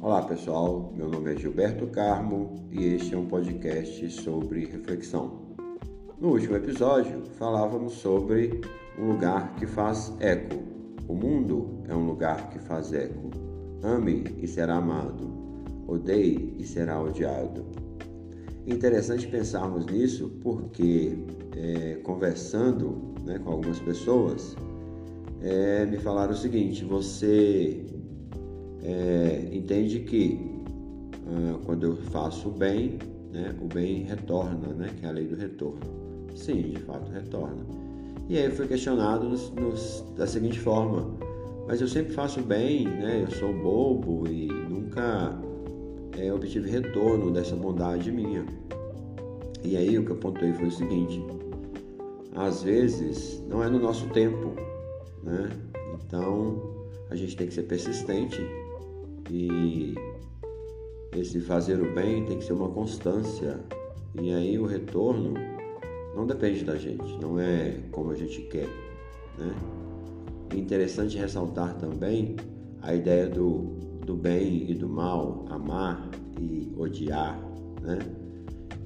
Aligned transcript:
Olá 0.00 0.22
pessoal, 0.22 0.92
meu 0.96 1.08
nome 1.08 1.34
é 1.34 1.36
Gilberto 1.36 1.88
Carmo 1.88 2.54
e 2.70 2.84
este 2.94 3.16
é 3.16 3.18
um 3.18 3.26
podcast 3.26 4.08
sobre 4.12 4.64
reflexão. 4.64 5.56
No 6.20 6.28
último 6.28 6.54
episódio 6.54 7.24
falávamos 7.36 7.94
sobre 7.94 8.60
um 8.96 9.08
lugar 9.08 9.56
que 9.56 9.66
faz 9.66 10.14
eco. 10.20 10.62
O 11.08 11.14
mundo 11.14 11.82
é 11.88 11.94
um 11.96 12.06
lugar 12.06 12.48
que 12.48 12.60
faz 12.60 12.92
eco. 12.92 13.28
Ame 13.82 14.22
e 14.40 14.46
será 14.46 14.76
amado. 14.76 15.34
Odeie 15.88 16.54
e 16.56 16.64
será 16.64 17.02
odiado. 17.02 17.66
Interessante 18.68 19.26
pensarmos 19.26 19.84
nisso 19.86 20.30
porque 20.40 21.18
é, 21.56 21.94
conversando 22.04 23.14
né, 23.24 23.40
com 23.40 23.50
algumas 23.50 23.80
pessoas 23.80 24.56
é, 25.42 25.84
me 25.86 25.98
falaram 25.98 26.34
o 26.34 26.36
seguinte: 26.36 26.84
você 26.84 27.84
é, 28.82 29.48
entende 29.52 30.00
que 30.00 30.58
ah, 31.28 31.58
quando 31.64 31.86
eu 31.86 31.96
faço 31.96 32.48
o 32.48 32.52
bem, 32.52 32.98
né, 33.30 33.54
o 33.60 33.66
bem 33.66 34.02
retorna, 34.02 34.68
né, 34.68 34.90
que 34.98 35.04
é 35.04 35.08
a 35.08 35.12
lei 35.12 35.26
do 35.26 35.36
retorno. 35.36 35.80
Sim, 36.34 36.62
de 36.62 36.80
fato 36.80 37.10
retorna. 37.10 37.66
E 38.28 38.38
aí 38.38 38.50
fui 38.50 38.66
questionado 38.66 39.28
nos, 39.28 39.50
nos, 39.50 40.04
da 40.16 40.26
seguinte 40.26 40.58
forma: 40.58 41.10
mas 41.66 41.80
eu 41.80 41.88
sempre 41.88 42.12
faço 42.12 42.40
bem, 42.40 42.86
né, 42.86 43.24
eu 43.26 43.30
sou 43.32 43.52
bobo 43.52 44.26
e 44.26 44.46
nunca 44.46 45.38
é, 46.16 46.32
obtive 46.32 46.70
retorno 46.70 47.30
dessa 47.30 47.54
bondade 47.54 48.10
minha. 48.10 48.46
E 49.62 49.76
aí 49.76 49.98
o 49.98 50.04
que 50.04 50.12
eu 50.12 50.16
apontei 50.16 50.52
foi 50.54 50.68
o 50.68 50.72
seguinte: 50.72 51.22
às 52.34 52.62
vezes 52.62 53.42
não 53.48 53.62
é 53.62 53.68
no 53.68 53.78
nosso 53.78 54.08
tempo, 54.10 54.54
né? 55.22 55.50
Então 55.94 56.62
a 57.10 57.16
gente 57.16 57.36
tem 57.36 57.46
que 57.46 57.54
ser 57.54 57.64
persistente 57.64 58.40
e 59.30 59.94
esse 61.16 61.40
fazer 61.40 61.80
o 61.80 61.94
bem 61.94 62.24
tem 62.24 62.38
que 62.38 62.44
ser 62.44 62.52
uma 62.52 62.68
constância. 62.68 63.60
E 64.20 64.32
aí 64.32 64.58
o 64.58 64.66
retorno 64.66 65.34
não 66.14 66.26
depende 66.26 66.64
da 66.64 66.76
gente, 66.76 67.18
não 67.20 67.38
é 67.38 67.78
como 67.92 68.10
a 68.10 68.14
gente 68.14 68.42
quer, 68.42 68.68
né? 69.38 69.54
interessante 70.54 71.16
ressaltar 71.18 71.76
também 71.76 72.36
a 72.80 72.94
ideia 72.94 73.28
do, 73.28 73.76
do 74.04 74.16
bem 74.16 74.70
e 74.70 74.74
do 74.74 74.88
mal, 74.88 75.44
amar 75.50 76.10
e 76.40 76.72
odiar, 76.76 77.38
né? 77.82 77.98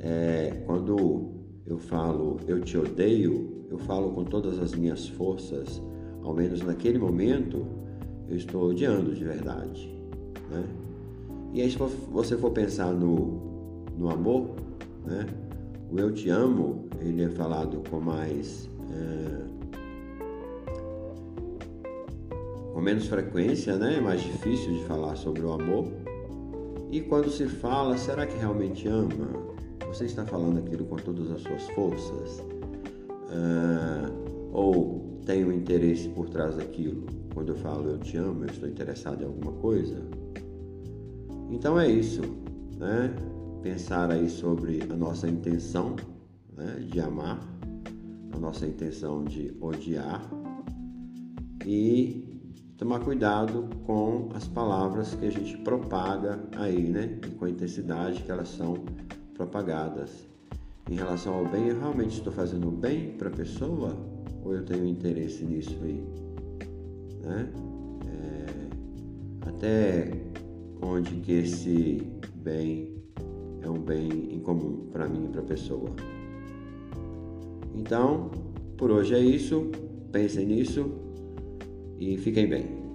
É, 0.00 0.62
quando 0.64 1.32
eu 1.66 1.78
falo 1.78 2.36
eu 2.46 2.60
te 2.60 2.78
odeio, 2.78 3.66
eu 3.70 3.78
falo 3.78 4.12
com 4.12 4.24
todas 4.24 4.58
as 4.58 4.74
minhas 4.74 5.08
forças, 5.08 5.82
ao 6.22 6.32
menos 6.32 6.62
naquele 6.62 6.98
momento, 6.98 7.66
eu 8.28 8.36
estou 8.36 8.70
odiando 8.70 9.14
de 9.14 9.24
verdade. 9.24 9.97
Né? 10.50 10.64
E 11.52 11.62
aí, 11.62 11.70
se 11.70 11.78
você 11.78 12.36
for 12.36 12.50
pensar 12.50 12.92
no, 12.92 13.40
no 13.96 14.10
amor, 14.10 14.50
né? 15.04 15.26
o 15.90 15.98
eu 15.98 16.12
te 16.12 16.28
amo, 16.28 16.86
ele 17.00 17.24
é 17.24 17.28
falado 17.28 17.82
com 17.90 18.00
mais. 18.00 18.68
É, 18.90 19.48
com 22.72 22.80
menos 22.80 23.06
frequência, 23.06 23.76
né? 23.76 23.96
é 23.96 24.00
mais 24.00 24.20
difícil 24.20 24.72
de 24.72 24.84
falar 24.84 25.16
sobre 25.16 25.42
o 25.42 25.52
amor. 25.52 25.88
E 26.90 27.00
quando 27.00 27.30
se 27.30 27.46
fala, 27.46 27.98
será 27.98 28.26
que 28.26 28.36
realmente 28.38 28.88
ama? 28.88 29.48
Você 29.88 30.04
está 30.04 30.24
falando 30.24 30.58
aquilo 30.58 30.84
com 30.84 30.96
todas 30.96 31.30
as 31.30 31.42
suas 31.42 31.66
forças? 31.70 32.42
Ah, 33.30 34.10
ou 34.52 35.20
tem 35.26 35.44
um 35.44 35.52
interesse 35.52 36.08
por 36.10 36.28
trás 36.28 36.56
daquilo? 36.56 37.04
Quando 37.34 37.50
eu 37.50 37.56
falo 37.56 37.88
eu 37.88 37.98
te 37.98 38.16
amo, 38.16 38.44
eu 38.44 38.50
estou 38.50 38.68
interessado 38.68 39.22
em 39.22 39.26
alguma 39.26 39.52
coisa? 39.52 39.96
Então 41.50 41.78
é 41.78 41.88
isso, 41.88 42.22
né? 42.76 43.14
Pensar 43.62 44.10
aí 44.10 44.28
sobre 44.28 44.82
a 44.82 44.96
nossa 44.96 45.28
intenção 45.28 45.96
né, 46.56 46.86
de 46.86 47.00
amar, 47.00 47.40
a 48.32 48.38
nossa 48.38 48.66
intenção 48.66 49.24
de 49.24 49.54
odiar 49.60 50.22
e 51.66 52.28
tomar 52.76 53.00
cuidado 53.00 53.68
com 53.84 54.28
as 54.34 54.46
palavras 54.46 55.14
que 55.14 55.26
a 55.26 55.30
gente 55.30 55.56
propaga 55.58 56.38
aí, 56.56 56.82
né? 56.82 57.18
E 57.26 57.30
com 57.30 57.46
a 57.46 57.50
intensidade 57.50 58.22
que 58.22 58.30
elas 58.30 58.48
são 58.48 58.74
propagadas. 59.34 60.28
Em 60.90 60.94
relação 60.94 61.34
ao 61.34 61.46
bem, 61.46 61.68
eu 61.68 61.78
realmente 61.78 62.18
estou 62.18 62.32
fazendo 62.32 62.70
bem 62.70 63.12
para 63.12 63.28
a 63.28 63.32
pessoa 63.32 63.96
ou 64.42 64.54
eu 64.54 64.64
tenho 64.64 64.86
interesse 64.86 65.44
nisso 65.44 65.76
aí? 65.82 66.02
Né? 67.22 67.50
É, 68.06 69.48
até 69.48 70.12
onde 70.80 71.16
que 71.16 71.32
esse 71.32 72.02
bem 72.34 72.94
é 73.62 73.68
um 73.68 73.78
bem 73.78 74.34
em 74.34 74.40
comum 74.40 74.88
para 74.92 75.08
mim 75.08 75.26
e 75.26 75.28
para 75.28 75.40
a 75.40 75.44
pessoa. 75.44 75.90
Então, 77.74 78.30
por 78.76 78.90
hoje 78.90 79.14
é 79.14 79.20
isso. 79.20 79.70
Pensem 80.10 80.46
nisso 80.46 80.90
e 81.98 82.16
fiquem 82.16 82.48
bem. 82.48 82.87